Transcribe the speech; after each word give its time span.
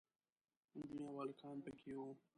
نجونې 0.75 1.03
او 1.09 1.15
هلکان 1.21 1.57
پکې 1.65 1.91
وو. 1.97 2.07